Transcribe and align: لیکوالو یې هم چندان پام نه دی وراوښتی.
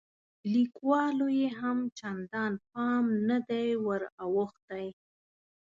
لیکوالو 0.53 1.27
یې 1.39 1.47
هم 1.59 1.77
چندان 1.99 2.51
پام 2.71 3.05
نه 3.29 3.37
دی 3.49 3.67
وراوښتی. 3.85 4.87